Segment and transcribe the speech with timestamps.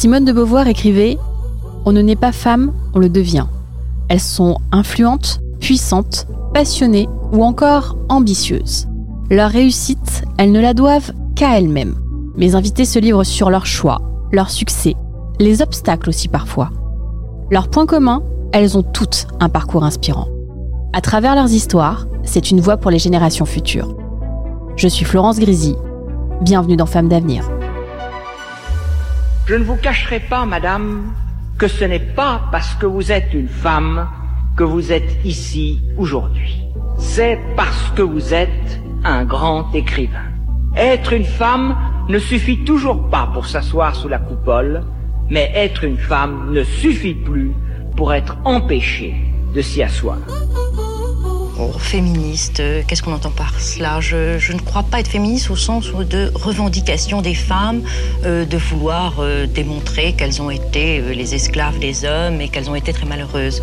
[0.00, 1.18] Simone de Beauvoir écrivait
[1.84, 3.44] On ne naît pas femme, on le devient.
[4.08, 8.88] Elles sont influentes, puissantes, passionnées ou encore ambitieuses.
[9.28, 11.96] Leur réussite, elles ne la doivent qu'à elles-mêmes.
[12.34, 14.00] Mes invités se livrent sur leurs choix,
[14.32, 14.94] leurs succès,
[15.38, 16.70] les obstacles aussi parfois.
[17.50, 18.22] Leur point commun,
[18.52, 20.28] elles ont toutes un parcours inspirant.
[20.94, 23.94] À travers leurs histoires, c'est une voix pour les générations futures.
[24.76, 25.76] Je suis Florence Grisy.
[26.40, 27.44] Bienvenue dans Femmes d'avenir.
[29.50, 31.12] Je ne vous cacherai pas, madame,
[31.58, 34.08] que ce n'est pas parce que vous êtes une femme
[34.56, 36.62] que vous êtes ici aujourd'hui.
[36.98, 40.30] C'est parce que vous êtes un grand écrivain.
[40.76, 41.76] Être une femme
[42.08, 44.84] ne suffit toujours pas pour s'asseoir sous la coupole,
[45.28, 47.50] mais être une femme ne suffit plus
[47.96, 49.16] pour être empêchée
[49.52, 50.18] de s'y asseoir.
[51.62, 54.00] Oh, féministe, euh, qu'est-ce qu'on entend par cela?
[54.00, 57.82] Je, je, ne crois pas être féministe au sens de revendication des femmes,
[58.24, 62.70] euh, de vouloir euh, démontrer qu'elles ont été euh, les esclaves des hommes et qu'elles
[62.70, 63.60] ont été très malheureuses.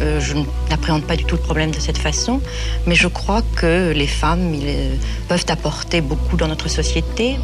[0.00, 0.34] Euh, je
[0.70, 2.40] n'appréhende pas du tout le problème de cette façon,
[2.84, 4.94] mais je crois que les femmes ils, euh,
[5.28, 7.36] peuvent apporter beaucoup dans notre société.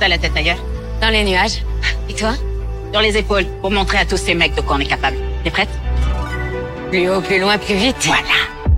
[0.00, 0.64] T'as la tête ailleurs
[1.02, 1.62] Dans les nuages.
[2.08, 2.32] Et toi?
[2.94, 5.18] Dans les épaules, pour montrer à tous ces mecs de quoi on est capable.
[5.44, 5.81] T'es prête?
[6.92, 7.96] Plus haut, plus loin, plus vite.
[8.04, 8.68] Voilà.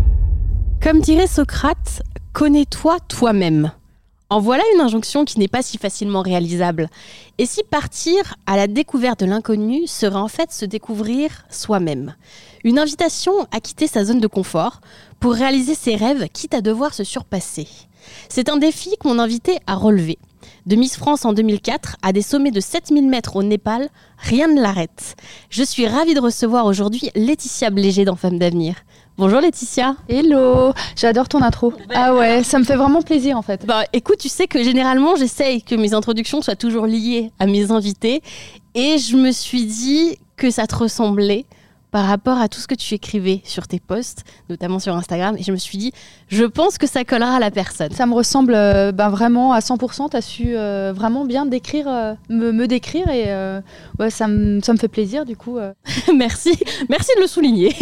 [0.80, 2.00] Comme dirait Socrate,
[2.32, 3.72] connais-toi toi-même.
[4.30, 6.88] En voilà une injonction qui n'est pas si facilement réalisable.
[7.38, 12.14] Et si partir à la découverte de l'inconnu serait en fait se découvrir soi-même?
[12.62, 14.80] Une invitation à quitter sa zone de confort
[15.18, 17.66] pour réaliser ses rêves, quitte à devoir se surpasser.
[18.28, 20.18] C'est un défi que mon invité a relevé.
[20.66, 23.88] De Miss France en 2004 à des sommets de 7000 mètres au Népal,
[24.18, 25.16] rien ne l'arrête.
[25.50, 28.76] Je suis ravie de recevoir aujourd'hui Laetitia Blégé dans Femmes d'avenir.
[29.16, 29.96] Bonjour Laetitia.
[30.08, 31.72] Hello, j'adore ton intro.
[31.94, 33.64] Ah ouais, ça me fait vraiment plaisir en fait.
[33.64, 37.70] Bah écoute, tu sais que généralement j'essaye que mes introductions soient toujours liées à mes
[37.70, 38.22] invités
[38.74, 41.46] et je me suis dit que ça te ressemblait
[41.94, 45.36] par rapport à tout ce que tu écrivais sur tes posts, notamment sur Instagram.
[45.38, 45.92] Et je me suis dit,
[46.26, 47.92] je pense que ça collera à la personne.
[47.92, 50.10] Ça me ressemble euh, ben, vraiment à 100%.
[50.10, 53.08] Tu as su euh, vraiment bien décrire, euh, me, me, décrire.
[53.10, 53.26] Et
[54.00, 55.56] ouais, ça, me, ça me fait plaisir du coup.
[56.16, 56.58] Merci.
[56.88, 57.72] Merci de le souligner.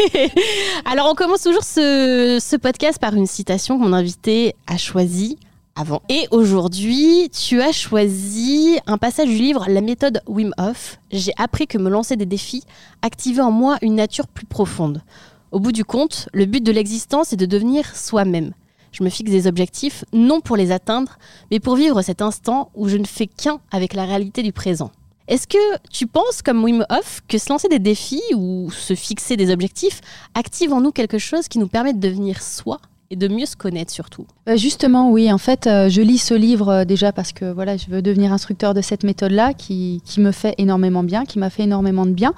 [0.85, 5.39] Alors, on commence toujours ce, ce podcast par une citation que mon invité a choisie
[5.75, 6.03] avant.
[6.09, 10.99] Et aujourd'hui, tu as choisi un passage du livre La méthode Wim Hof.
[11.11, 12.65] J'ai appris que me lancer des défis
[13.03, 15.03] activait en moi une nature plus profonde.
[15.51, 18.53] Au bout du compte, le but de l'existence est de devenir soi-même.
[18.93, 21.19] Je me fixe des objectifs non pour les atteindre,
[21.51, 24.91] mais pour vivre cet instant où je ne fais qu'un avec la réalité du présent.
[25.29, 29.37] Est-ce que tu penses, comme Wim Hof, que se lancer des défis ou se fixer
[29.37, 30.01] des objectifs
[30.35, 32.81] active en nous quelque chose qui nous permet de devenir soi?
[33.13, 35.31] Et de mieux se connaître surtout Justement, oui.
[35.31, 38.33] En fait, euh, je lis ce livre euh, déjà parce que voilà, je veux devenir
[38.33, 42.11] instructeur de cette méthode-là qui, qui, me fait énormément bien, qui m'a fait énormément de
[42.11, 42.33] bien.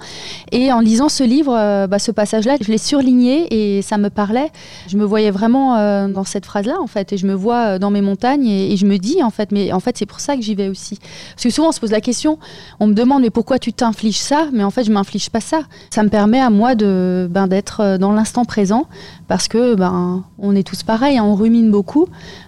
[0.51, 4.09] Et en lisant ce livre, euh, bah, ce passage-là, je l'ai surligné et ça me
[4.09, 4.51] parlait.
[4.87, 7.89] Je me voyais vraiment euh, dans cette phrase-là, en fait, et je me vois dans
[7.89, 10.35] mes montagnes et, et je me dis, en fait, mais en fait, c'est pour ça
[10.35, 10.99] que j'y vais aussi.
[11.31, 12.37] Parce que souvent, on se pose la question,
[12.81, 14.49] on me demande, mais pourquoi tu t'infliges ça?
[14.51, 15.61] Mais en fait, je m'inflige pas ça.
[15.89, 18.87] Ça me permet à moi de ben, d'être dans l'instant présent
[19.27, 22.07] parce que ben on est tous pareils, hein, on rumine beaucoup.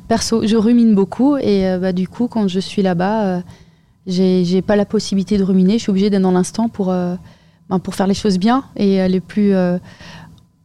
[0.10, 3.42] Perso, je rumine beaucoup et euh, bah, du coup, quand je suis là-bas, euh,
[4.08, 5.74] j'ai pas la possibilité de ruminer.
[5.74, 7.16] Je suis obligée d'être dans l'instant pour, euh,
[7.70, 9.54] ben, pour faire les choses bien et les plus,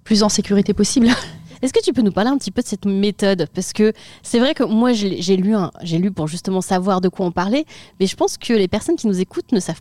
[0.02, 1.08] plus en sécurité possible.
[1.62, 3.46] Est-ce que tu peux nous parler un petit peu de cette méthode?
[3.54, 3.92] Parce que
[4.22, 7.66] c'est vrai que moi, j'ai lu, j'ai lu pour justement savoir de quoi on parlait,
[8.00, 9.80] mais je pense que les personnes qui nous écoutent ne savent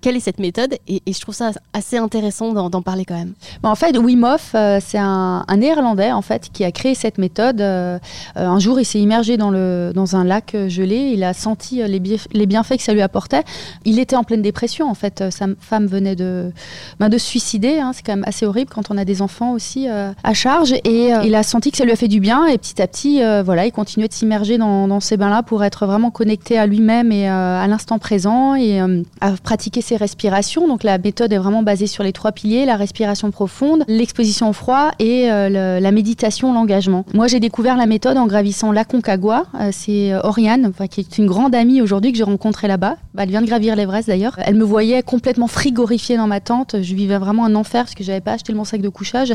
[0.00, 3.32] quelle est cette méthode et, je trouve ça assez intéressant d'en parler quand même.
[3.62, 4.24] Bon, en fait, Wim
[4.54, 7.60] euh, c'est un, néerlandais en fait qui a créé cette méthode.
[7.60, 7.98] Euh,
[8.34, 12.46] un jour, il s'est immergé dans, un lac gelé, il a senti les, bienf les,
[12.46, 13.42] bienfaits que ça lui apportait.
[13.84, 15.24] Il était en pleine dépression en fait.
[15.30, 16.52] Sa femme venait de,
[17.00, 17.78] de se suicider.
[17.78, 17.92] Hein.
[17.94, 20.72] C'est quand même assez horrible quand on a des enfants aussi euh, à charge.
[20.84, 23.20] Et il a senti que ça lui a fait du bien et petit à petit,
[23.44, 27.12] voilà, il continuait de s'immerger dans, dans, ces bains-là pour être vraiment connecté à lui-même
[27.12, 28.80] et à l'instant présent et
[29.20, 30.66] à pratiquer pratiquer ses respirations.
[30.66, 34.54] Donc la méthode est vraiment basée sur les trois piliers la respiration profonde, l'exposition au
[34.54, 37.04] froid et la méditation, l'engagement.
[37.12, 39.44] Moi, j'ai découvert la méthode en gravissant l'Aconcagua.
[39.70, 42.96] c'est Oriane, qui est une grande amie aujourd'hui que j'ai rencontrée là-bas.
[43.12, 44.36] Bah, elle vient de gravir l'Everest d'ailleurs.
[44.38, 46.76] Elle me voyait complètement frigorifiée dans ma tente.
[46.80, 49.34] Je vivais vraiment un enfer parce que j'avais pas acheté mon sac de couchage.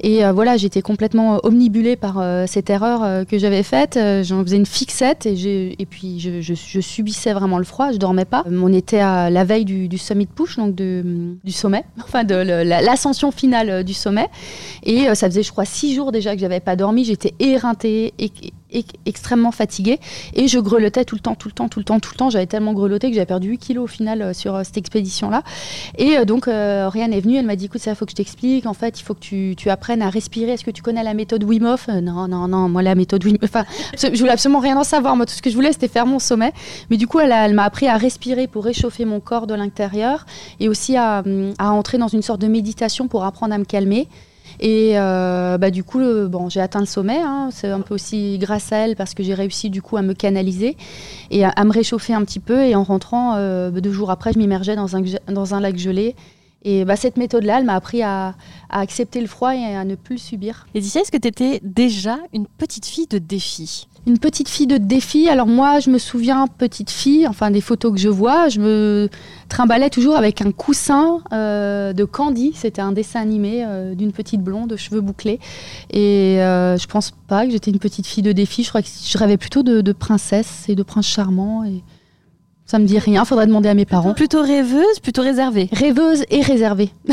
[0.00, 3.98] Et voilà, j'étais complètement omnibulée par cette erreur que j'avais faite.
[4.22, 7.90] J'en faisais une fixette et, et puis je, je, subissais vraiment le froid.
[7.90, 8.44] Je dormais pas.
[8.48, 13.30] On était à la veille du, summit push, donc de, du sommet, enfin de l'ascension
[13.30, 14.28] finale du sommet.
[14.82, 17.04] Et euh, ça faisait, je crois, six jours déjà que j'avais pas dormi.
[17.04, 18.14] J'étais éreintée,
[19.06, 20.00] extrêmement fatiguée
[20.34, 22.30] et je grelottais tout le temps, tout le temps, tout le temps, tout le temps.
[22.30, 25.42] J'avais tellement grelotté que j'avais perdu 8 kilos au final euh, sur euh, cette expédition-là.
[25.98, 28.66] Et euh, donc, Oriane est venue, elle m'a dit écoute, ça, faut que je t'explique.
[28.66, 30.52] En fait, il faut que tu, tu, apprennes à respirer.
[30.52, 31.88] Est-ce que tu connais la méthode Wim Hof?
[31.88, 33.36] Non, non, non, moi, la méthode Wim.
[33.42, 33.64] Enfin,
[33.96, 35.16] je voulais absolument rien en savoir.
[35.16, 36.52] Moi, tout ce que je voulais, c'était faire mon sommet.
[36.90, 40.26] Mais du coup, elle, elle m'a appris à respirer pour réchauffer mon corps de l'intérieur
[40.60, 41.22] et aussi à,
[41.58, 44.08] à entrer dans une sorte de méditation pour apprendre à me calmer.
[44.60, 47.20] Et euh, bah, du coup, bon, j'ai atteint le sommet.
[47.20, 47.48] Hein.
[47.50, 50.14] c'est un peu aussi grâce à elle parce que j'ai réussi du coup à me
[50.14, 50.76] canaliser
[51.30, 52.64] et à, me réchauffer un petit peu.
[52.64, 56.14] Et en rentrant, euh, deux jours après, je m'immergeais dans un, dans un lac gelé.
[56.64, 58.34] Et bah, cette méthode-là, elle m'a appris à,
[58.70, 60.66] à, accepter le froid et à ne plus le subir.
[60.74, 63.86] Laetitia, est-ce que tu étais déjà une petite fille de défi?
[64.06, 65.28] Une petite fille de défi?
[65.28, 69.08] Alors moi, je me souviens, petite fille, enfin des photos que je vois, je me
[69.48, 72.52] trimballais toujours avec un coussin euh, de Candy.
[72.54, 75.40] C'était un dessin animé euh, d'une petite blonde, de cheveux bouclés.
[75.90, 78.62] Et euh, je pense pas que j'étais une petite fille de défi.
[78.62, 81.64] Je crois que je rêvais plutôt de, de princesse et de prince charmant.
[81.64, 81.82] Et
[82.66, 84.14] ça me dit rien, faudrait demander à mes parents.
[84.14, 86.90] Plutôt rêveuse, plutôt réservée Rêveuse et réservée.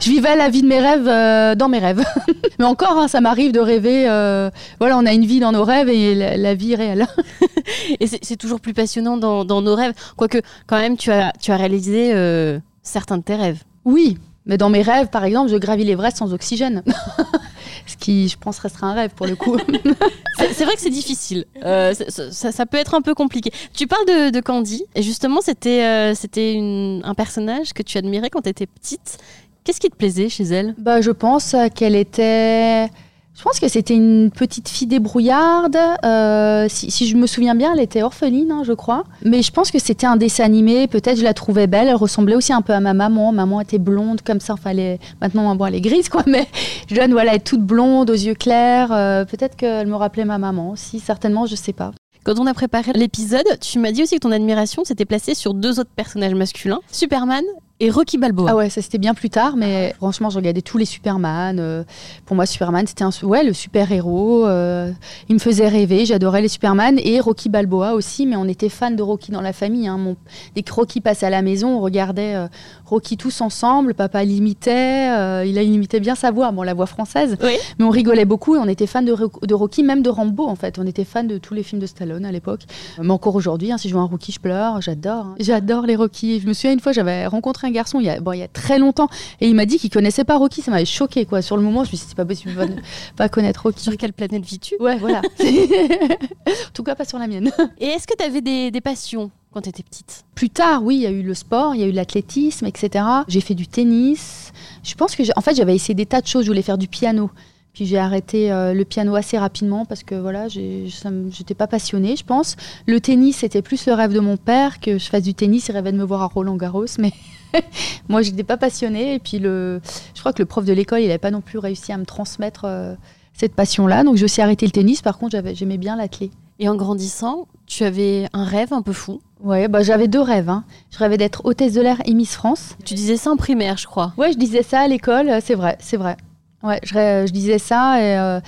[0.00, 2.04] je vivais la vie de mes rêves euh, dans mes rêves.
[2.58, 4.04] Mais encore, hein, ça m'arrive de rêver.
[4.06, 7.06] Euh, voilà, on a une vie dans nos rêves et la, vie réelle.
[8.00, 9.94] et c'est toujours plus passionnant dans, nos rêves.
[10.16, 13.62] Quoique, quand même, tu as, tu as réalisé euh, certains de tes rêves.
[13.86, 16.82] Oui, mais dans mes rêves, par exemple, je gravis l'Everest sans oxygène.
[17.86, 19.56] Ce qui, je pense, restera un rêve pour le coup.
[20.38, 21.44] c'est vrai que c'est difficile.
[21.64, 23.50] Euh, ça, peut être un peu compliqué.
[23.74, 24.84] Tu parles de, Candy.
[24.94, 26.58] Et justement, c'était euh, c'était
[27.04, 29.18] un personnage que tu admirais quand tu étais petite.
[29.64, 30.74] Qu'est-ce qui te plaisait chez elle?
[30.78, 32.88] Bah, Je pense qu'elle était
[33.36, 35.76] je pense que c'était une petite fille débrouillarde.
[36.04, 39.04] Euh, si, je me souviens bien, elle était orpheline, hein, je crois.
[39.24, 40.86] Mais je pense que c'était un dessin animé.
[40.86, 41.88] Peut-être je la trouvais belle.
[41.88, 43.32] Elle ressemblait aussi un peu à ma maman.
[43.32, 44.52] Maman était blonde comme ça.
[44.52, 44.72] Enfin,
[45.20, 46.22] maintenant, bon, elle est grise, quoi.
[46.26, 46.46] Mais
[46.88, 48.92] jeune, voilà, elle est toute blonde, aux yeux clairs.
[48.92, 51.00] Euh, peut-être qu'elle me rappelait ma maman aussi.
[51.00, 51.90] Certainement, je sais pas.
[52.22, 55.52] Quand on a préparé l'épisode, tu m'as dit aussi que ton admiration s'était placée sur
[55.54, 57.44] deux autres personnages masculins, Superman
[57.80, 58.50] et Rocky Balboa.
[58.50, 61.58] Ah ouais, ça c'était bien plus tard, mais franchement, je regardais tous les Superman.
[61.58, 61.82] Euh,
[62.24, 64.46] pour moi, Superman, c'était un, ouais, le super-héros.
[64.46, 64.92] Euh,
[65.28, 68.92] il me faisait rêver, j'adorais les Superman et Rocky Balboa aussi, mais on était fans
[68.92, 69.88] de Rocky dans la famille.
[69.88, 70.14] Hein.
[70.54, 72.46] Dès que Rocky passait à la maison, on regardait euh,
[72.94, 73.92] Rocky tous ensemble.
[73.94, 75.08] Papa l'imitait,
[75.48, 78.58] il a imitait bien sa voix, bon, la voix française, mais on rigolait beaucoup et
[78.58, 80.78] on était fans de, de, Rocky, même de Rambo en fait.
[80.78, 82.62] On était fans de tous les films de Stallone à l'époque.
[83.02, 85.26] Mais encore aujourd'hui, hein, si je vois un Rocky, je pleure, j'adore.
[85.26, 85.34] Hein.
[85.40, 86.38] J'adore les Rocky.
[86.38, 88.42] Je me souviens une fois, j'avais rencontré un garçon il y a, bon, il y
[88.42, 89.08] a très longtemps
[89.40, 90.62] et il m'a dit qu'il connaissait pas Rocky.
[90.62, 91.42] Ça m'avait choqué quoi.
[91.42, 92.76] Sur le moment, je me suis dit c'est pas possible de
[93.16, 93.82] pas connaître Rocky.
[93.82, 94.76] Sur quelle planète vis-tu?
[94.78, 95.20] Ouais, voilà.
[95.40, 97.50] en tout cas, pas sur la mienne.
[97.78, 99.32] Et est-ce que tu avais des, des passions?
[99.54, 101.84] Quand tu étais petite Plus tard, oui, il y a eu le sport, il y
[101.84, 103.04] a eu l'athlétisme, etc.
[103.28, 104.52] J'ai fait du tennis.
[104.82, 106.42] Je pense que, en fait, j'avais essayé des tas de choses.
[106.44, 107.30] Je voulais faire du piano.
[107.72, 112.24] Puis j'ai arrêté euh, le piano assez rapidement parce que voilà, j'étais pas passionnée, je
[112.24, 112.56] pense.
[112.86, 115.68] Le tennis, c'était plus le rêve de mon père que je fasse du tennis.
[115.68, 117.12] Il rêvait de me voir à Roland Garros, mais
[118.08, 119.14] moi, j'étais pas passionnée.
[119.14, 119.80] Et puis, le,
[120.14, 122.04] je crois que le prof de l'école, il n'avait pas non plus réussi à me
[122.04, 122.94] transmettre euh,
[123.32, 124.04] cette passion-là.
[124.04, 125.02] Donc, j'ai aussi arrêté le tennis.
[125.02, 126.30] Par contre, j'aimais bien la clé.
[126.60, 130.48] Et en grandissant, tu avais un rêve un peu fou Ouais, bah j'avais deux rêves.
[130.48, 130.64] Hein.
[130.90, 132.76] Je rêvais d'être hôtesse de l'air et Miss France.
[132.84, 134.14] Tu disais ça en primaire, je crois.
[134.16, 136.16] Ouais, je disais ça à l'école, c'est vrai, c'est vrai.
[136.62, 136.94] Ouais, je,
[137.26, 138.40] je, disais ça et euh,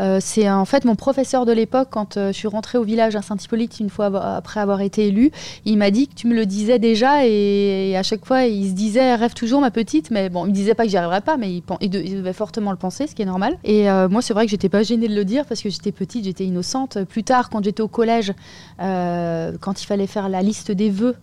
[0.00, 3.16] euh, c'est en fait mon professeur de l'époque quand euh, je suis rentrée au village
[3.16, 4.06] à Saint-Hippolyte une fois
[4.36, 5.30] après avoir été élue.
[5.64, 8.74] Il m'a dit que tu me le disais déjà et, à chaque fois il se
[8.74, 11.36] disait rêve toujours ma petite, mais bon il me disait pas que j'y arriverais pas,
[11.36, 13.56] mais il, devait fortement le penser, ce qui est normal.
[13.64, 16.24] Et moi c'est vrai que j'étais pas gênée de le dire parce que j'étais petite,
[16.24, 17.04] j'étais innocente.
[17.04, 18.32] Plus tard quand j'étais au collège,
[18.78, 21.16] quand il fallait faire la liste des vœux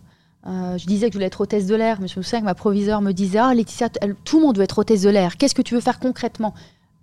[0.45, 2.55] je disais que je voulais être hôtesse de l'air, mais je me souviens que ma
[2.55, 3.89] proviseure me disait Ah, Laetitia,
[4.23, 5.37] tout le monde veut être hôtesse de l'air.
[5.37, 6.53] Qu'est-ce que tu veux faire concrètement?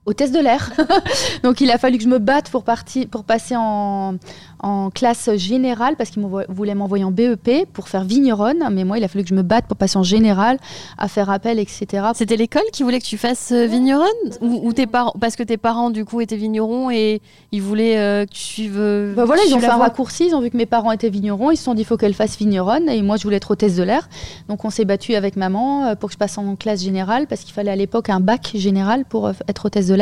[0.06, 0.72] Hôtesse de l'air.
[1.42, 4.16] Donc il a fallu que je me batte pour, partir, pour passer en,
[4.60, 8.64] en classe générale parce qu'il voulait m'envoyer en BEP pour faire vigneronne.
[8.72, 10.58] Mais moi, il a fallu que je me batte pour passer en générale,
[10.98, 11.86] à faire appel, etc.
[12.14, 14.06] C'était l'école qui voulait que tu fasses euh, vigneronne
[14.40, 17.20] ou, tes parents Parce que tes parents, du coup, étaient vignerons et
[17.52, 18.78] ils voulaient euh, que tu suives.
[18.78, 20.26] Euh, bah voilà, ils ont fait un raccourci.
[20.26, 21.50] Ils ont vu que mes parents étaient vignerons.
[21.50, 22.88] Ils se sont dit, il faut qu'elle fasse vigneronne.
[22.88, 24.08] Et moi, je voulais être hôtesse de l'air.
[24.48, 27.52] Donc on s'est battu avec maman pour que je passe en classe générale parce qu'il
[27.52, 29.95] fallait à l'époque un bac général pour être hôtesse de l'air.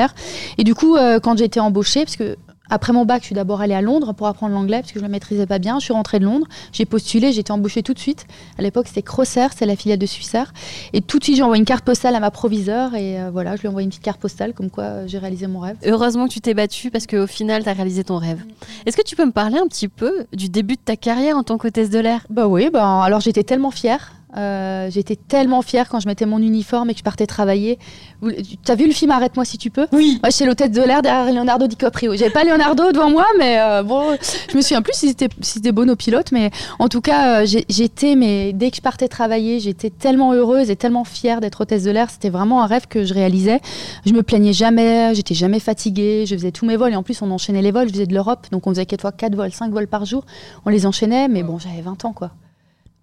[0.58, 2.36] Et du coup, euh, quand j'ai été embauchée, parce que
[2.70, 5.04] après mon bac, je suis d'abord allée à Londres pour apprendre l'anglais parce que je
[5.04, 5.78] ne le maîtrisais pas bien.
[5.78, 8.26] Je suis rentrée de Londres, j'ai postulé, j'ai été embauchée tout de suite.
[8.58, 10.52] À l'époque, c'était Crosser, c'est la filiale de Suissair.
[10.94, 13.56] Et tout de suite, j'ai envoyé une carte postale à ma proviseure et euh, voilà,
[13.56, 15.76] je lui ai envoyé une petite carte postale comme quoi euh, j'ai réalisé mon rêve.
[15.84, 18.42] Heureusement que tu t'es battue parce qu'au final, tu as réalisé ton rêve.
[18.86, 21.42] Est-ce que tu peux me parler un petit peu du début de ta carrière en
[21.42, 22.26] tant qu'hôtesse de l'air?
[22.30, 24.14] Bah oui, bah, alors j'étais tellement fière.
[24.37, 27.79] Euh, j'étais tellement fière quand je mettais mon uniforme et que je partais travailler.
[28.23, 29.87] Tu as vu le film Arrête-moi si tu peux?
[29.93, 30.19] Oui.
[30.23, 32.14] Moi, j'étais l'hôtesse de l'air derrière Leonardo DiCaprio.
[32.17, 34.17] J'avais pas Leonardo devant moi, mais euh, bon,
[34.50, 37.47] je me souviens plus si c'était si beau nos pilotes, mais en tout cas, euh,
[37.69, 41.85] j'étais, mais dès que je partais travailler, j'étais tellement heureuse et tellement fière d'être hôtesse
[41.85, 42.11] de l'air.
[42.11, 43.61] C'était vraiment un rêve que je réalisais.
[44.05, 47.23] Je me plaignais jamais, j'étais jamais fatiguée, je faisais tous mes vols et en plus,
[47.23, 47.88] on enchaînait les vols.
[47.88, 50.25] Je faisais de l'Europe, donc on faisait quatre fois 4 vols, 5 vols par jour.
[50.67, 52.31] On les enchaînait, mais bon, j'avais 20 ans quoi.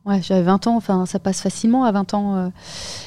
[0.03, 2.35] Ouais, j'avais 20 ans, enfin ça passe facilement à 20 ans.
[2.35, 2.47] Euh.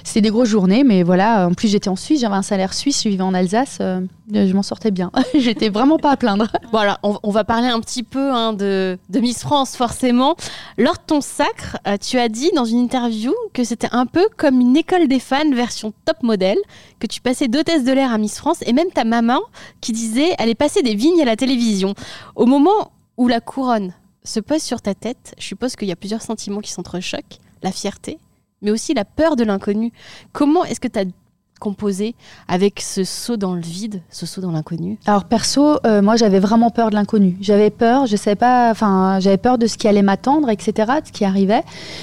[0.04, 3.02] C'était des grosses journées, mais voilà, en plus j'étais en Suisse, j'avais un salaire suisse,
[3.02, 4.00] je vivais en Alsace, euh,
[4.32, 5.10] je m'en sortais bien.
[5.34, 6.46] j'étais vraiment pas à plaindre.
[6.70, 10.34] Voilà, on, va parler un petit peu hein, de, Miss France forcément.
[10.76, 14.26] Lors de ton sacre, euh, tu as dit dans une interview que c'était un peu
[14.36, 16.58] comme une école des fans version top modèle,
[16.98, 19.40] que tu passais d'hôtesse de l'air à Miss France, et même ta maman
[19.80, 21.94] qui disait elle est passée des vignes à la télévision.
[22.34, 23.92] Au moment où la couronne
[24.25, 27.38] se pose sur ta tête, je suppose qu'il y a plusieurs sentiments qui s'entrechoquent.
[27.62, 28.19] La fierté,
[28.62, 29.93] mais aussi la peur de l'inconnu.
[30.33, 31.04] Comment est-ce que tu as
[31.61, 32.14] composé
[32.49, 34.99] avec ce saut dans le vide, ce saut dans l'inconnu?
[35.07, 37.37] Alors perso, euh, moi j'avais vraiment peur de l'inconnu.
[37.40, 41.07] J'avais peur, je sais pas, enfin j'avais peur de ce qui allait m'attendre, etc., de
[41.07, 41.62] ce qui arrivait.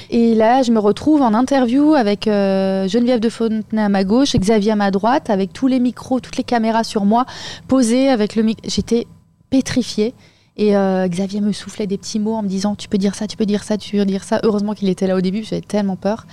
[0.10, 4.36] Et là, je me retrouve en interview avec euh, Geneviève de Fontenay à ma gauche,
[4.36, 7.26] Xavier à ma droite, avec tous les micros, toutes les caméras sur moi,
[7.68, 8.68] posées avec le micro.
[8.68, 9.06] J'étais
[9.50, 10.16] pétrifiée.
[10.58, 13.26] Et euh, Xavier me soufflait des petits mots en me disant Tu peux dire ça,
[13.26, 14.40] tu peux dire ça, tu peux dire ça.
[14.44, 16.26] Heureusement qu'il était là au début, j'avais tellement peur.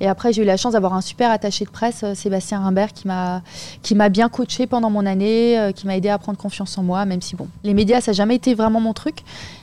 [0.00, 2.92] Et après, j'ai eu la chance d'avoir un super attaché de presse, euh, Sébastien Rimbert,
[2.94, 6.82] qui m'a, bien coaché pendant mon année, euh, qui m'a aidé à prendre confiance en
[6.82, 9.18] moi, même si, bon, les médias, ça n'a jamais été vraiment mon truc.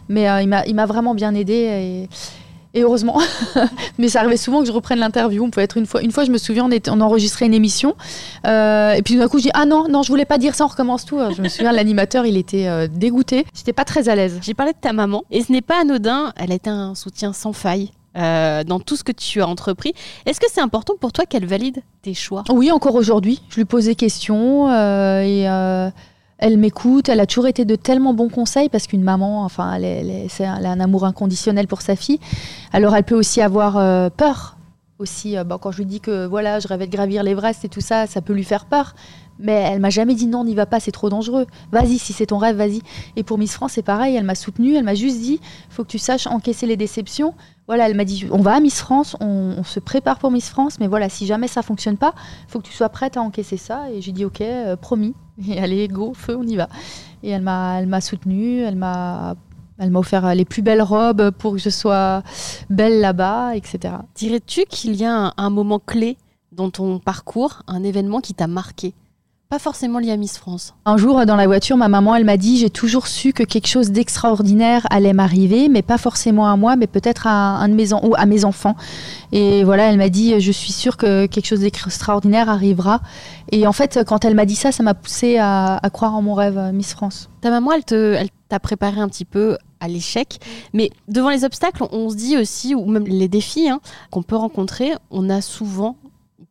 [0.10, 2.08] Mais il, m'a, vraiment bien aidé.
[2.74, 3.20] Et heureusement.
[3.98, 5.44] Mais ça arrivait souvent que je reprenne l'interview.
[5.44, 6.02] On peut être une fois.
[6.02, 7.96] Une fois, je me souviens, on, on enregistrait une émission.
[8.48, 10.66] Euh, et puis d'un coup, je dis Ah non, non, je voulais pas dire ça,
[10.66, 11.20] on recommence tout.
[11.36, 13.46] Je me souviens, l'animateur, il était euh, dégoûté.
[13.54, 14.40] J'étais pas très à l'aise.
[14.42, 15.24] J'ai parlé de ta maman.
[15.32, 16.34] Et ce n'est pas anodin.
[16.36, 17.92] Elle a été un soutien sans faille.
[18.16, 19.96] Euh, dans tout ce que tu as entrepris.
[20.28, 22.44] Est-ce que c'est important pour toi qu'elle valide tes choix?
[22.52, 23.42] Oui, encore aujourd'hui.
[23.50, 25.48] Je lui pose des questions et
[26.44, 30.12] elle m'écoute, elle a toujours été de tellement bons conseils parce qu'une maman, enfin, elle,
[30.42, 32.20] a un amour inconditionnel pour sa fille.
[32.74, 34.58] Alors elle peut aussi avoir euh, peur.
[35.00, 37.80] Aussi, euh, quand je lui dis que voilà, je rêvais de gravir l'Everest et tout
[37.80, 38.94] ça, ça peut lui faire peur.
[39.40, 41.46] Mais elle m'a jamais dit non, n'y va pas, c'est trop dangereux.
[41.72, 42.82] Vas-y, si c'est ton rêve, vas-y.
[43.16, 45.90] Et pour Miss France, c'est pareil, elle m'a soutenue, elle m'a juste dit, faut que
[45.90, 47.34] tu saches encaisser les déceptions.
[47.68, 50.80] Voilà, elle m'a dit, on va à Miss France, on, se prépare pour Miss France,
[50.80, 52.14] mais voilà, si jamais ça fonctionne pas,
[52.48, 53.90] faut que tu sois prête à encaisser ça.
[53.92, 55.14] Et j'ai dit, ok, euh, promis.
[55.48, 56.68] Et allez, go, feu, on y va.
[57.24, 59.36] Et elle m'a, elle m'a soutenue, elle m'a
[59.80, 62.24] elle m'a offert les plus belles robes pour que je sois
[62.70, 63.96] belle là-bas, etc.
[64.16, 66.18] Dirais-tu qu'il y a un, moment clé
[66.52, 68.94] dans ton parcours, un événement qui t'a marqué?
[69.54, 70.74] Pas forcément lié à Miss France.
[70.84, 73.68] Un jour, dans la voiture, ma maman, elle m'a dit J'ai toujours su que quelque
[73.68, 77.94] chose d'extraordinaire allait m'arriver, mais pas forcément à moi, mais peut-être à un de mes
[77.94, 78.76] ou à mes enfants.
[79.32, 83.02] Et voilà, elle m'a dit Je suis sûre que quelque chose d'extraordinaire arrivera.
[83.52, 86.34] Et en fait, quand elle m'a dit ça, ça m'a poussé à, croire en mon
[86.34, 87.30] rêve euh, Miss France.
[87.42, 90.40] Ta maman, elle te, elle t'a préparé un petit peu à l'échec.
[90.74, 94.36] Mais devant les obstacles, on se dit aussi, ou même les défis hein, qu'on peut
[94.36, 95.98] rencontrer, on a souvent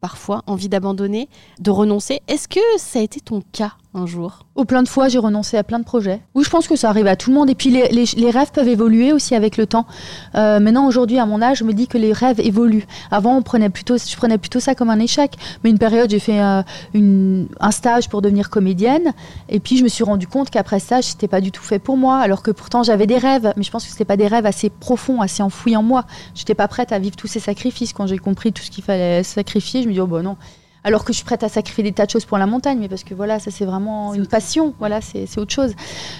[0.02, 1.30] parfois envie d'abandonner,
[1.60, 2.20] de renoncer.
[2.28, 5.58] Est-ce que ça a été ton cas un jour Au plein de fois, j'ai renoncé
[5.58, 6.22] à plein de projets.
[6.34, 7.50] Oui, je pense que ça arrive à tout le monde.
[7.50, 9.86] Et puis, les, rêves peuvent évoluer aussi avec le temps.
[10.34, 12.86] Euh, maintenant, aujourd'hui, à mon âge, je me dis que les rêves évoluent.
[13.10, 15.34] Avant, on prenait plutôt, je prenais plutôt ça comme un échec.
[15.62, 16.62] Mais une période, j'ai fait euh,
[16.94, 19.12] un stage pour devenir comédienne.
[19.50, 21.98] Et puis, je me suis rendu compte qu'après ça, n'était pas du tout fait pour
[21.98, 22.18] moi.
[22.18, 23.52] Alors que pourtant, j'avais des rêves.
[23.56, 26.06] Mais je pense que ce pas des rêves assez profonds, assez enfouis en moi.
[26.34, 27.92] Je n'étais pas prête à vivre tous ces sacrifices.
[27.92, 30.36] Quand j'ai compris tout ce qu'il fallait sacrifier, je me dis, oh bon, non
[30.84, 32.88] alors que je suis prête à sacrifier des tas de choses pour la montagne, mais
[32.88, 35.72] parce que voilà, ça c'est vraiment une passion, voilà, c'est autre chose.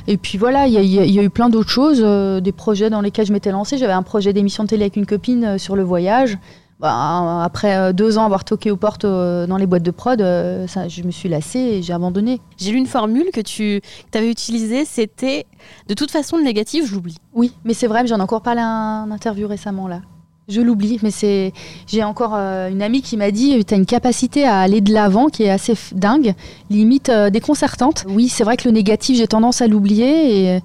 [0.06, 3.26] Et puis voilà, il y, a eu plein d'autres choses, euh, des projets dans lesquels
[3.26, 3.78] je m'étais lancée.
[3.78, 6.38] J'avais un projet d'émission de télé avec une copine euh, sur le voyage.
[6.80, 10.20] bah, après euh, deux ans avoir toqué aux portes dans les boîtes de prod,
[10.68, 12.40] ça, je me suis lassée et j'ai abandonné.
[12.56, 13.80] J'ai lu une formule que tu
[14.14, 15.46] avais utilisée, c'était
[15.88, 17.16] de toute façon le négatif, j'oublie.
[17.34, 20.00] Oui, mais c'est vrai, j'en ai encore parlé à un interview récemment là.
[20.48, 21.52] Je l'oublie, mais c'est.
[21.86, 25.28] J'ai encore une amie qui m'a dit tu as une capacité à aller de l'avant
[25.28, 26.34] qui est assez dingue,
[26.68, 28.04] limite déconcertante.
[28.08, 30.60] Oui, c'est vrai que le négatif, j'ai tendance à l'oublier, et,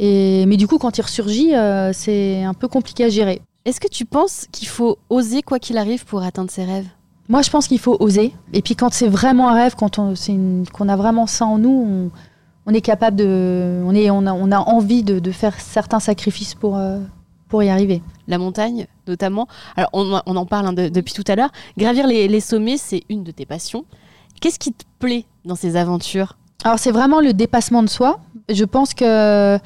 [0.00, 1.52] et, mais du coup, quand il ressurgit,
[1.92, 3.42] c'est un peu compliqué à gérer.
[3.64, 6.88] Est-ce que tu penses qu'il faut oser quoi qu'il arrive pour atteindre ses rêves?
[7.28, 8.32] Moi, je pense qu'il faut oser.
[8.54, 10.14] Et puis quand c'est vraiment un rêve, quand on,
[10.88, 12.10] a vraiment ça en nous,
[12.64, 16.54] on, est capable de, on, est, on, a, on a envie de, faire certains sacrifices
[16.54, 16.98] pour, euh,
[17.48, 18.02] pour y arriver.
[18.26, 19.48] La montagne, notamment.
[19.76, 21.50] Alors, on, en parle hein, depuis tout à l'heure.
[21.76, 23.84] Gravir les, sommets, c'est une de tes passions.
[24.40, 26.36] Qu'est-ce qui te plaît dans ces aventures?
[26.64, 28.20] Alors, c'est vraiment le dépassement de soi.
[28.48, 29.58] Je pense que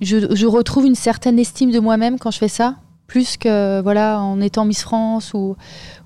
[0.00, 2.76] je, je retrouve une certaine estime de moi-même quand je fais ça
[3.08, 5.56] plus que voilà en étant Miss France ou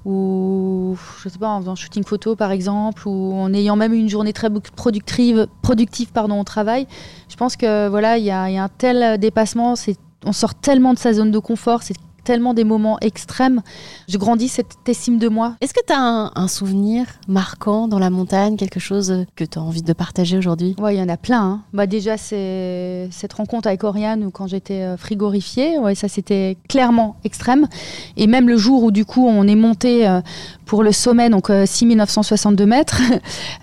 [0.04, 4.08] ou je sais pas en faisant shooting photo par exemple ou en ayant même une
[4.08, 6.86] journée très productive productive pardon au travail
[7.28, 10.94] je pense que voilà il y, y, a un tel dépassement c'est on sort tellement
[10.94, 13.62] de sa zone de confort c'est tellement des moments extrêmes.
[14.08, 15.56] Je grandis cette estime de moi.
[15.60, 19.62] Est-ce que tu as un, souvenir marquant dans la montagne, quelque chose que tu as
[19.62, 20.74] envie de partager aujourd'hui?
[20.78, 21.42] Oui, il y en a plein.
[21.42, 21.60] Hein.
[21.72, 25.78] Bah, déjà, c'est cette rencontre avec Oriane quand j'étais euh, frigorifiée.
[25.78, 27.68] Ouais, ça, c'était clairement extrême.
[28.16, 30.20] Et même le jour où, du coup, on est monté euh,
[30.66, 33.00] pour le sommet, donc 6962 euh, mètres,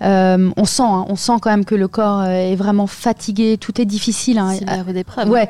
[0.00, 3.84] on sent, hein, on sent quand même que le corps est vraiment fatigué, tout est
[3.84, 4.38] difficile.
[4.38, 4.54] Hein.
[4.58, 5.28] C'est la d'épreuve.
[5.28, 5.48] Ouais,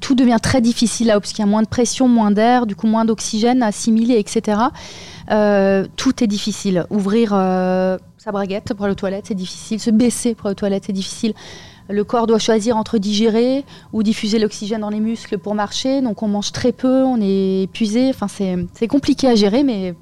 [0.00, 2.76] tout devient très difficile là, parce qu'il y a moins de pression, moins d'air, du
[2.76, 4.60] coup moins d'oxygène assimiler, etc.
[5.30, 6.86] Euh, tout est difficile.
[6.90, 9.80] Ouvrir euh, sa braguette pour aller aux toilettes, c'est difficile.
[9.80, 11.34] Se baisser pour aller aux toilettes, c'est difficile.
[11.88, 16.02] Le corps doit choisir entre digérer ou diffuser l'oxygène dans les muscles pour marcher.
[16.02, 18.10] Donc on mange très peu, on est épuisé.
[18.10, 19.94] Enfin, c'est compliqué à gérer, mais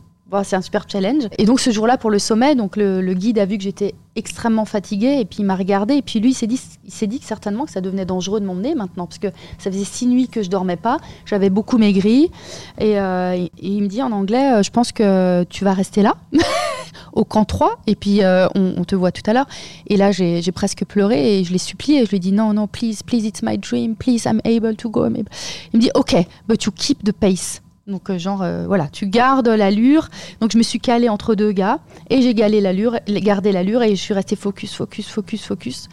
[0.43, 1.29] c'est un super challenge.
[1.39, 4.65] Et donc ce jour-là, pour le sommet, donc le, guide a vu que j'étais extrêmement
[4.65, 7.65] fatiguée et puis il m'a regardé et puis lui il s'est dit, dit que certainement
[7.65, 9.29] que ça devenait dangereux de m'emmener maintenant parce que
[9.59, 12.31] ça faisait six nuits que je dormais pas, j'avais beaucoup maigri.
[12.79, 16.17] Et, euh, il me dit en anglais, euh, je pense que tu vas rester là.
[17.13, 19.47] au camp 3 et puis euh, on, te voit tout à l'heure.
[19.87, 22.01] Et là j'ai, presque pleuré et je l'ai supplié.
[22.01, 23.95] Et je lui ai dit non non please please it's my dream.
[23.95, 26.17] Please I'm able to go il me dit ok
[26.49, 30.09] but you keep the pace donc, euh, genre, euh, voilà, tu gardes l'allure.
[30.41, 33.91] Donc, je me suis calée entre deux gars et j'ai gardé l'allure, gardé l'allure et
[33.91, 35.89] je suis restée focus, focus, focus, focus.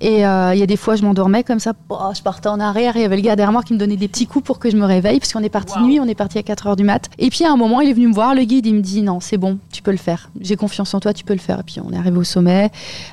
[0.00, 2.60] Et euh, il y a des fois, je m'endormais comme ça, oh, je partais en
[2.60, 4.58] arrière, il y avait le gars derrière moi qui me donnait des petits coups pour
[4.58, 6.76] que je me réveille, parce qu'on est parti nuit, on est parti à 4 heures
[6.76, 7.08] du mat.
[7.18, 9.02] Et puis à un moment, il est venu me voir, le guide, il me dit
[9.02, 11.60] non, c'est bon, tu peux le faire, j'ai confiance en toi, tu peux le faire.
[11.60, 12.70] Et puis on est arrivé au sommet.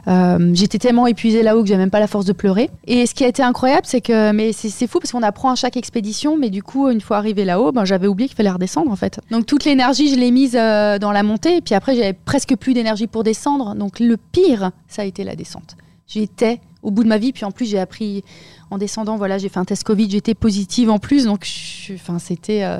[0.07, 2.69] Euh, j'étais tellement épuisée là-haut que j'avais même pas la force de pleurer.
[2.85, 5.55] Et ce qui a été incroyable, c'est que, mais c'est fou parce qu'on apprend à
[5.55, 8.91] chaque expédition, mais du coup, une fois arrivé là-haut, ben, j'avais oublié qu'il fallait redescendre
[8.91, 9.19] en fait.
[9.31, 12.55] Donc toute l'énergie, je l'ai mise euh, dans la montée, et puis après, j'avais presque
[12.55, 13.75] plus d'énergie pour descendre.
[13.75, 15.75] Donc le pire, ça a été la descente.
[16.07, 17.33] J'étais au bout de ma vie.
[17.33, 18.23] Puis en plus, j'ai appris
[18.71, 22.79] en descendant, voilà, j'ai fait un test Covid, j'étais positive en plus, donc c'était euh,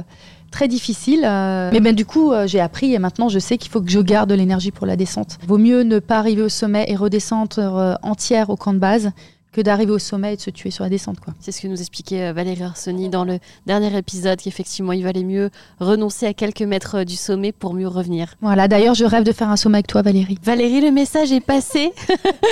[0.52, 1.24] très difficile.
[1.26, 1.70] Euh.
[1.72, 4.00] mais ben, du coup, euh, j'ai appris et maintenant, je sais qu'il faut que je
[4.00, 5.38] garde de l'énergie pour la descente.
[5.48, 9.12] Vaut mieux ne pas arriver au sommet et redescendre entière au camp de base
[9.56, 11.22] que d'arriver au sommet et de se tuer sur la descente.
[11.22, 11.34] Quoi.
[11.40, 15.24] C'est ce que nous expliquait euh, Valérie Arsoni dans le dernier épisode, qu'effectivement, il valait
[15.24, 18.34] mieux renoncer à quelques mètres euh, du sommet pour mieux revenir.
[18.42, 20.38] Voilà, d'ailleurs, je rêve de faire un sommet avec toi, Valérie.
[20.44, 21.94] Valérie, le message est passé.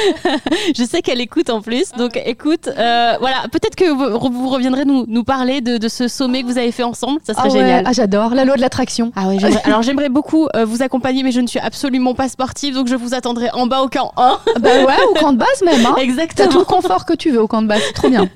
[0.75, 5.03] je sais qu'elle écoute en plus, donc écoute, euh, voilà, peut-être que vous, reviendrez nous,
[5.05, 7.83] nous parler de, ce sommet que vous avez fait ensemble, ça serait ah génial.
[7.85, 9.11] Ah, j'adore, la loi de l'attraction.
[9.17, 12.87] Ah ouais, alors j'aimerais beaucoup vous accompagner, mais je ne suis absolument pas sportive, donc
[12.87, 14.39] je vous attendrai en bas au camp 1.
[14.61, 15.85] bah ouais, au camp de base même.
[15.85, 15.95] Hein.
[15.99, 16.47] Exactement.
[16.47, 18.29] T'as tout le confort que tu veux au camp de base, trop bien.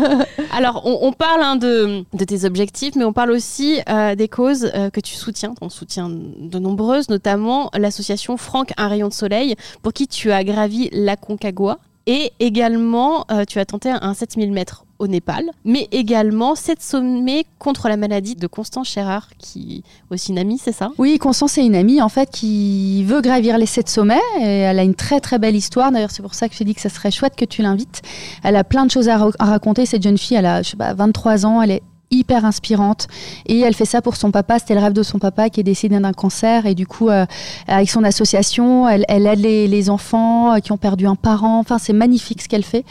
[0.52, 4.90] Alors, on, parle hein, de, tes objectifs, mais on parle aussi euh, des causes euh,
[4.90, 5.54] que tu soutiens.
[5.60, 10.44] On soutient de nombreuses, notamment l'association Franck Un rayon de soleil, pour qui tu as
[10.44, 11.78] gravi la Concagua.
[12.06, 17.46] Et également, euh, tu as tenté un 7000 mètres au Népal, mais également cette sommets
[17.58, 20.90] contre la maladie de Constance Scherer, qui aussi une amie, c'est ça?
[20.98, 24.20] Oui, Constance est une amie en fait qui veut gravir les sept sommets.
[24.40, 25.90] Et elle a une très très belle histoire.
[25.90, 28.02] D'ailleurs, c'est pour ça que je dit que ça serait chouette que tu l'invites.
[28.42, 29.86] Elle a plein de choses à, raconter.
[29.86, 33.08] Cette jeune fille, elle a je sais pas, 23 ans, elle est hyper inspirante.
[33.46, 34.58] Et elle fait ça pour son papa.
[34.58, 36.66] C'était le rêve de son papa qui est décédé d'un cancer.
[36.66, 37.26] Et du coup, euh,
[37.66, 41.58] avec son association, elle, aide les, enfants euh, qui ont perdu un parent.
[41.58, 42.84] Enfin, c'est magnifique ce qu'elle fait.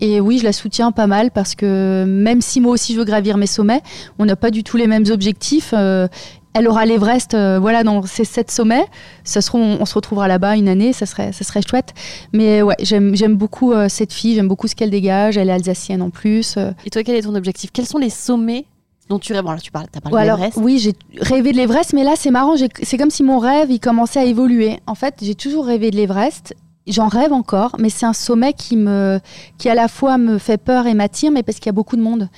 [0.00, 3.04] Et oui, je la soutiens pas mal parce que même si moi aussi je veux
[3.04, 3.82] gravir mes sommets,
[4.18, 5.74] on n'a pas du tout les mêmes objectifs.
[5.76, 6.08] Euh,
[6.54, 8.84] elle aura l'Everest, voilà, dans ces sept sommets.
[9.24, 11.94] Ça seront, on se retrouvera là-bas une année, ça serait, ça serait chouette.
[12.32, 15.36] Mais ouais, j'aime, beaucoup cette fille, j'aime beaucoup ce qu'elle dégage.
[15.36, 16.56] Elle est alsacienne en plus.
[16.84, 17.70] Et toi, quel est ton objectif?
[17.72, 18.64] Quels sont les sommets
[19.08, 19.44] dont tu rêves?
[19.44, 20.58] Bon, là, tu parles, as parlé de alors, l'Everest.
[20.60, 22.54] oui, j'ai rêvé de l'Everest, mais là, c'est marrant.
[22.82, 24.80] C'est comme si mon rêve, il commençait à évoluer.
[24.86, 26.54] En fait, j'ai toujours rêvé de l'Everest.
[26.86, 29.20] J'en rêve encore, mais c'est un sommet qui me,
[29.58, 31.96] qui à la fois me fait peur et m'attire, mais parce qu'il y a beaucoup
[31.96, 32.28] de monde.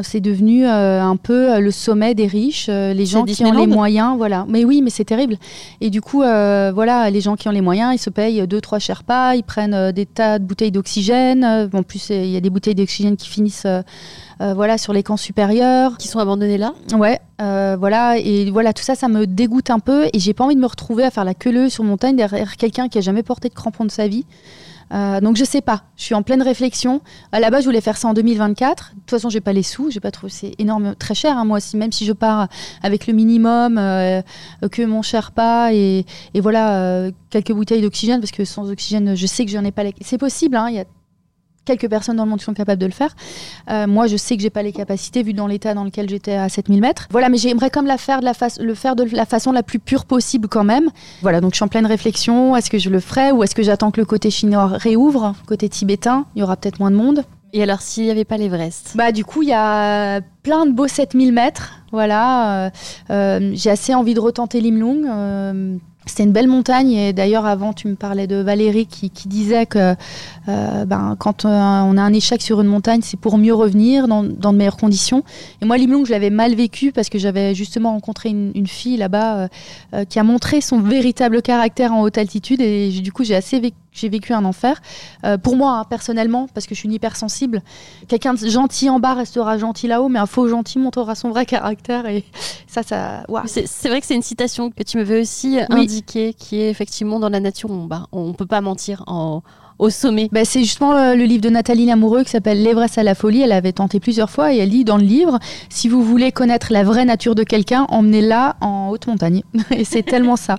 [0.00, 3.52] C'est devenu euh, un peu euh, le sommet des riches, euh, les gens qui ont
[3.52, 4.46] les moyens, voilà.
[4.48, 5.36] Mais oui, mais c'est terrible.
[5.82, 8.62] Et du coup, euh, voilà, les gens qui ont les moyens, ils se payent deux,
[8.62, 11.68] trois Sherpas, ils prennent des tas de bouteilles d'oxygène.
[11.72, 13.66] En plus, il y a des bouteilles d'oxygène qui finissent,
[14.40, 15.98] voilà, sur les camps supérieurs.
[15.98, 16.72] Qui sont abandonnés là?
[16.94, 20.56] Ouais, voilà, et voilà, tout ça, ça me dégoûte un peu, et j'ai pas envie
[20.56, 23.50] de me retrouver à faire la queue sur montagne derrière quelqu'un qui a jamais porté
[23.50, 24.24] de crampons de sa vie.
[24.92, 27.00] Euh, donc je sais pas, je suis en pleine réflexion.
[27.32, 28.92] À la base, je voulais faire ça en 2024.
[28.94, 31.36] De toute façon, j'ai pas les sous, j'ai pas trouvé c'est énorme, très cher.
[31.38, 32.48] hein, moi, si même si je pars
[32.82, 34.22] avec le minimum euh,
[34.70, 39.14] que mon cher pas et, et voilà euh, quelques bouteilles d'oxygène parce que sans oxygène,
[39.14, 39.84] je sais que j'en ai pas.
[39.84, 40.84] les- C'est possible, hein, il y a
[41.64, 43.14] quelques personnes dans le monde qui sont capables de le faire.
[43.70, 46.34] Euh, moi, je sais que j'ai pas les capacités vu dans l'état dans lequel j'étais
[46.34, 47.06] à 7000 mètres.
[47.10, 49.78] Voilà, mais j'aimerais comme la faire de la le faire de la façon la plus
[49.78, 50.90] pure possible quand même.
[51.22, 52.56] Voilà, donc je suis en pleine réflexion.
[52.56, 55.68] Est-ce que je le ferai ou est-ce que j'attends que le côté chinois réouvre, côté
[55.68, 56.26] tibétain?
[56.34, 57.24] Il y aura peut-être moins de monde.
[57.54, 58.92] Et alors, s'il n'y avait pas l'Everest?
[58.94, 61.74] Bah du coup, il y a plein de beaux 7000 mètres.
[61.92, 62.70] Voilà, euh,
[63.10, 65.78] euh, j'ai assez envie de retenter Limlung.
[66.06, 69.94] C'était une belle montagne et d'ailleurs avant tu me parlais de Valérie qui, disait que
[70.48, 74.08] euh, ben, quand euh, on a un échec sur une montagne c'est pour mieux revenir
[74.08, 75.22] dans, de meilleures conditions.
[75.60, 79.48] Et moi Limlung je l'avais mal vécu parce que j'avais justement rencontré une, fille là-bas
[79.94, 83.60] euh, qui a montré son véritable caractère en haute altitude et du coup j'ai assez
[83.60, 84.80] vécu, j'ai vécu un enfer
[85.24, 87.62] Euh, pour moi hein, personnellement parce que je suis une hypersensible
[88.08, 91.46] quelqu'un de gentil en bas restera gentil là-haut, mais un faux gentil montrera son vrai
[91.46, 92.06] caractère.
[92.06, 92.24] Et
[92.66, 93.24] ça, ça.
[93.28, 93.44] waouh.
[93.46, 95.80] C'est vrai que c'est une citation que tu m'avais aussi Oui.
[95.82, 99.42] indiquée, qui est effectivement dans la nature, on bah, on peut pas mentir en,
[99.82, 100.28] au sommet.
[100.30, 103.42] Bah, c'est justement euh, le livre de Nathalie Lamoureux qui s'appelle L'Everest à la folie.
[103.42, 105.40] Elle avait tenté plusieurs fois et elle dit dans le livre
[105.70, 109.42] si vous voulez connaître la vraie nature de quelqu'un, emmenez-la en haute montagne.
[109.72, 110.56] et c'est tellement ça.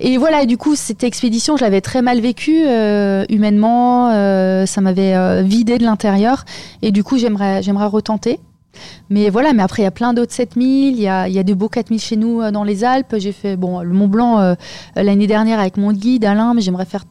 [0.00, 4.10] Et voilà, et du coup, cette expédition, je l'avais très mal vécue euh, humainement.
[4.10, 6.44] euh, ça m'avait vidé de l'intérieur.
[6.82, 8.38] Et du coup, j'aimerais, retenter.
[9.08, 10.94] Mais voilà, mais après, il y a plein d'autres 7000.
[10.94, 13.14] Il y a, y a des beaux 4000 chez nous dans les Alpes.
[13.16, 14.54] J'ai fait bon, le Mont Blanc
[14.94, 17.04] l'année dernière avec mon guide Alain, mais j'aimerais faire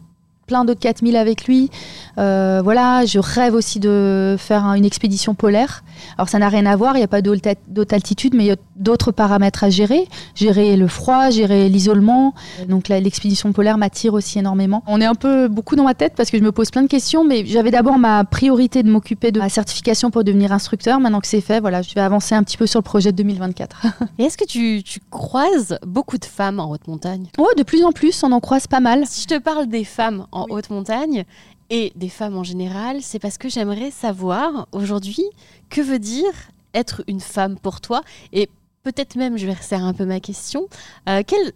[0.48, 1.70] plein d'autres 4000 avec lui.
[2.18, 5.84] Euh, voilà, je rêve aussi de faire un- une expédition polaire.
[6.18, 8.52] Alors ça n'a rien à voir, il n'y a pas d'haute altitude, mais il y
[8.52, 10.08] a d'autres paramètres à gérer.
[10.36, 12.34] Gérer le froid, gérer l'isolement.
[12.68, 14.84] Donc l'expédition polaire m'attire aussi énormément.
[14.88, 16.88] On est un peu beaucoup dans ma tête parce que je me pose plein de
[16.88, 21.00] questions, mais j'avais d'abord ma priorité de m'occuper de ma certification pour devenir instructeur.
[21.00, 23.18] Maintenant que c'est fait, voilà, je vais avancer un petit peu sur le projet de
[23.18, 23.86] 2024.
[24.18, 27.84] Et est-ce que tu, tu croises beaucoup de femmes en haute montagne oh, de plus
[27.84, 29.04] en plus, on en croise pas mal.
[29.06, 31.26] Si je te parle des femmes en haute montagne
[31.70, 35.24] et des femmes en général, c'est parce que j'aimerais savoir aujourd'hui
[35.70, 36.32] que veut dire
[36.74, 38.02] être une femme pour toi?
[38.32, 38.50] Et
[38.84, 40.68] peut-être même, je vais resserrer un peu ma question,
[41.10, 41.52] euh, quel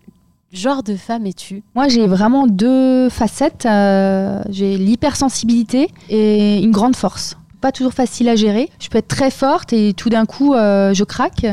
[0.52, 1.64] genre de femme es-tu?
[1.76, 3.66] Moi, j'ai vraiment deux facettes.
[3.66, 7.38] Euh, j'ai l'hypersensibilité et une grande force.
[7.62, 8.70] Pas toujours facile à gérer.
[8.80, 11.46] Je peux être très forte et tout d'un coup, euh, je craque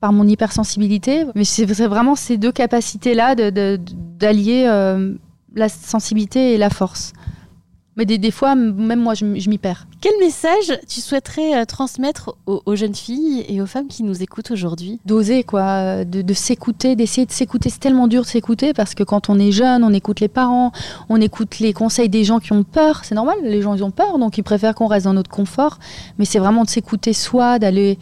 [0.00, 1.24] par mon hypersensibilité.
[1.34, 4.68] Mais c'est vraiment ces deux capacités-là d'allier
[5.54, 7.12] la sensibilité et la force.
[7.96, 9.86] Mais des, des fois, même moi, je, m'y perds.
[10.00, 14.20] Quel message tu souhaiterais euh, transmettre aux, aux jeunes filles et aux femmes qui nous
[14.20, 15.00] écoutent aujourd'hui?
[15.04, 17.70] D'oser, quoi, euh, de, de s'écouter, d'essayer de s'écouter.
[17.70, 20.72] C'est tellement dur de s'écouter parce que quand on est jeune, on écoute les parents,
[21.08, 23.04] on écoute les conseils des gens qui ont peur.
[23.04, 25.78] C'est normal, les gens, ils ont peur, donc ils préfèrent qu'on reste dans notre confort.
[26.18, 27.98] Mais c'est vraiment de s'écouter soi, d'aller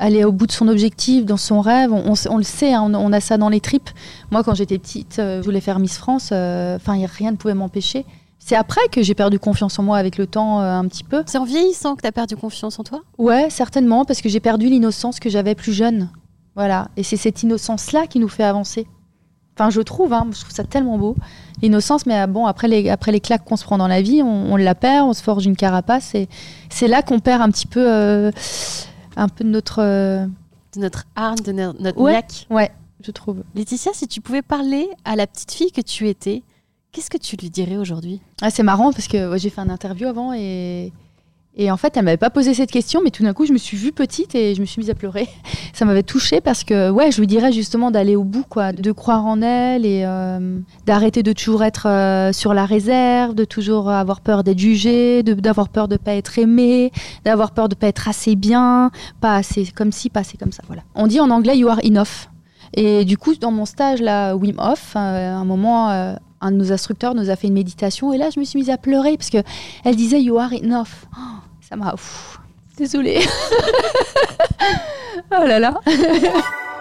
[0.00, 1.92] aller au bout de son objectif, dans son rêve.
[1.92, 3.90] On, on s- on le sait, hein, on, on a ça dans les tripes.
[4.32, 6.30] Moi, quand j'étais petite, euh, je voulais faire Miss France.
[6.32, 8.04] euh, Enfin, rien ne pouvait m'empêcher.
[8.42, 11.22] C'est après que j'ai perdu confiance en moi avec le temps euh, un petit peu.
[11.26, 13.02] C'est en vieillissant que tu as perdu confiance en toi?
[13.18, 16.08] Ouais, certainement, parce que j'ai perdu l'innocence que j'avais plus jeune.
[16.56, 16.88] Voilà.
[16.96, 18.86] Et c'est cette innocence-là qui nous fait avancer.
[19.58, 21.16] Enfin, je trouve, hein, je trouve ça tellement beau.
[21.60, 24.22] L'innocence, mais ah, bon, après les, après les claques qu'on se prend dans la vie,
[24.22, 26.14] on, on la perd, on se forge une carapace.
[26.14, 26.26] Et
[26.70, 28.30] c'est là qu'on perd un petit peu, euh,
[29.16, 29.80] un peu de notre.
[29.82, 30.26] euh,
[30.74, 32.12] de notre âme, de no- notre Ouais.
[32.12, 32.70] niaque ouais,
[33.04, 33.42] je trouve.
[33.56, 36.44] Laetitia, si tu pouvais parler à la petite fille que tu étais,
[36.92, 38.20] qu'est-ce que tu lui dirais aujourd'hui?
[38.40, 40.92] Ah, c'est marrant parce que ouais, j'ai fait un interview avant et,
[41.60, 43.58] et en fait, elle m'avait pas posé cette question, mais tout d'un coup, je me
[43.58, 45.28] suis vue petite et je me suis mise à pleurer.
[45.74, 48.92] Ça m'avait touchée parce que, ouais, je lui dirais justement d'aller au bout, quoi, de
[48.92, 53.90] croire en elle et euh, d'arrêter de toujours être euh, sur la réserve, de toujours
[53.90, 56.92] avoir peur d'être jugée, d'avoir peur de pas être aimée,
[57.26, 60.62] d'avoir peur de pas être assez bien, pas assez comme ci, pas assez comme ça.
[60.66, 60.82] Voilà.
[60.94, 62.30] On dit en anglais you are enough.
[62.72, 66.56] Et du coup, dans mon stage là, Wim Hof, euh, à un moment, un de
[66.56, 69.18] nos instructeurs nous a fait une méditation et là, je me suis mise à pleurer
[69.18, 69.42] parce que
[69.84, 71.04] elle disait You are enough.
[71.14, 71.39] Oh,
[71.70, 71.94] ça m'a.
[71.94, 72.38] ouf,
[72.76, 73.20] Désolée.
[75.32, 75.74] Oh là là.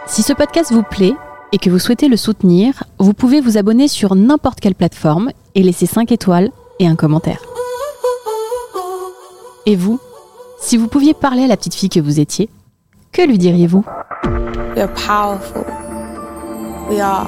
[0.08, 1.13] Si ce podcast vous plaît
[1.52, 5.62] et que vous souhaitez le soutenir, vous pouvez vous abonner sur n'importe quelle plateforme et
[5.62, 6.49] laisser 5 étoiles
[6.80, 7.39] et un commentaire.
[9.67, 9.99] Et vous,
[10.60, 12.49] si vous pouviez parler à la petite fille que vous étiez,
[13.12, 13.86] que lui diriez-vous?
[14.75, 15.63] We are powerful.
[16.89, 17.28] We are